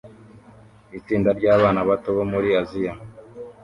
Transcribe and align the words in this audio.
Itsinda 0.99 1.29
ryabana 1.39 1.79
bato 1.89 2.07
bo 2.17 2.23
muri 2.31 2.49
Aziya 2.61 2.93